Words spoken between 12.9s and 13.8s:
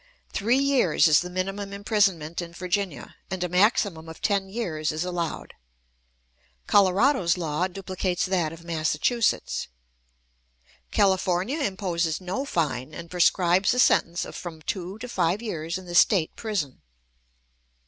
and prescribes a